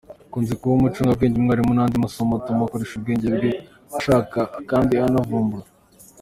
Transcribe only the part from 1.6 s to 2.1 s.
n’andi